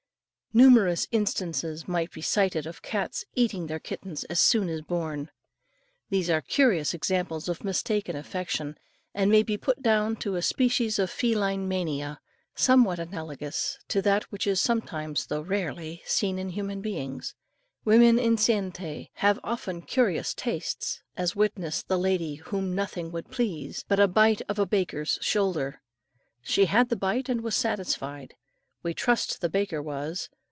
Numerous 0.53 1.07
instances 1.13 1.87
might 1.87 2.11
be 2.11 2.21
cited 2.21 2.67
of 2.67 2.81
cats 2.81 3.23
eating 3.35 3.67
their 3.67 3.79
kittens 3.79 4.25
as 4.25 4.41
soon 4.41 4.67
as 4.67 4.81
born. 4.81 5.31
These 6.09 6.29
are 6.29 6.41
curious 6.41 6.93
examples 6.93 7.47
of 7.47 7.63
mistaken 7.63 8.17
affection, 8.17 8.77
and 9.13 9.31
may 9.31 9.43
be 9.43 9.55
put 9.55 9.81
down 9.81 10.17
to 10.17 10.35
a 10.35 10.41
species 10.41 10.99
of 10.99 11.09
feline 11.09 11.69
mania, 11.69 12.19
somewhat 12.53 12.99
analogous 12.99 13.79
to 13.87 14.01
that 14.01 14.23
which 14.29 14.45
is 14.45 14.59
sometimes, 14.59 15.27
though 15.27 15.39
rarely, 15.39 16.01
seen 16.05 16.37
in 16.37 16.49
human 16.49 16.81
beings. 16.81 17.33
Women 17.85 18.19
enceinte 18.19 19.07
have 19.13 19.39
often 19.45 19.81
curious 19.83 20.33
tastes, 20.33 21.01
as 21.15 21.33
witness 21.33 21.81
the 21.81 21.97
lady 21.97 22.35
whom 22.35 22.75
nothing 22.75 23.09
would 23.13 23.31
please, 23.31 23.85
but 23.87 24.01
a 24.01 24.07
bite 24.09 24.41
of 24.49 24.59
a 24.59 24.65
baker's 24.65 25.17
shoulder. 25.21 25.81
She 26.41 26.65
had 26.65 26.89
the 26.89 26.97
bite 26.97 27.29
and 27.29 27.39
was 27.39 27.55
satisfied. 27.55 28.35
We 28.83 28.93
trust 28.93 29.39
the 29.39 29.47
baker 29.47 29.81
was. 29.81 30.29